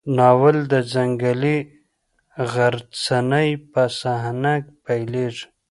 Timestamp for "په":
3.71-3.83